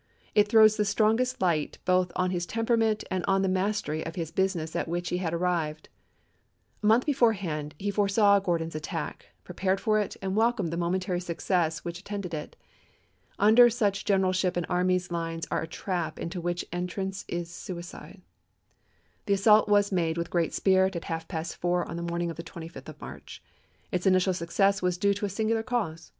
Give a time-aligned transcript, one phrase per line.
[0.33, 4.31] It throws the strongest light both on his temperament and on the mastery of his
[4.31, 5.89] business at which he had arrived.
[6.81, 11.19] A month before hand he foresaw Gordon's attack, prepared for it, and welcomed the momentary
[11.19, 12.55] success which at tended it.
[13.37, 18.23] Under such generalship an army's lines are a trap into which entrance is suicide.
[19.27, 22.37] The assault was made with great spirit at half past four on the morning of
[22.37, 23.43] the 25th of March.
[23.91, 26.09] Its initial success was due to a singular cause.